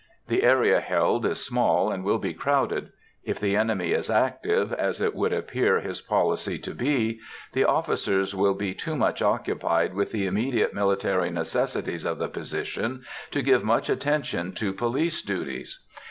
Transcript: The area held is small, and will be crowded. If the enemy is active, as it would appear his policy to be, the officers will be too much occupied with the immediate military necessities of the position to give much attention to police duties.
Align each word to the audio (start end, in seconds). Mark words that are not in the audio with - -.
The 0.29 0.41
area 0.41 0.79
held 0.79 1.27
is 1.27 1.45
small, 1.45 1.91
and 1.91 2.03
will 2.03 2.17
be 2.17 2.33
crowded. 2.33 2.91
If 3.23 3.39
the 3.39 3.55
enemy 3.55 3.91
is 3.91 4.09
active, 4.09 4.73
as 4.73 4.99
it 4.99 5.13
would 5.13 5.31
appear 5.31 5.79
his 5.79 6.01
policy 6.01 6.57
to 6.57 6.73
be, 6.73 7.19
the 7.53 7.65
officers 7.65 8.33
will 8.33 8.55
be 8.55 8.73
too 8.73 8.95
much 8.95 9.21
occupied 9.21 9.93
with 9.93 10.11
the 10.11 10.25
immediate 10.25 10.73
military 10.73 11.29
necessities 11.29 12.03
of 12.03 12.17
the 12.17 12.29
position 12.29 13.03
to 13.29 13.43
give 13.43 13.63
much 13.63 13.91
attention 13.91 14.53
to 14.53 14.73
police 14.73 15.21
duties. 15.21 15.83